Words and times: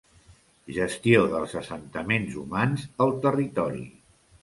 Gestió 0.77 1.19
dels 1.35 1.53
assentaments 1.63 2.41
humans 2.45 2.89
al 3.07 3.17
territori. 3.29 3.89